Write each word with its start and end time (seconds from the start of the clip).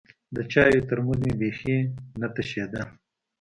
د 0.35 0.37
چايو 0.51 0.85
ترموز 0.89 1.19
مې 1.25 1.33
بيخي 1.39 1.77
نه 2.21 2.27
تشېده. 2.35 2.83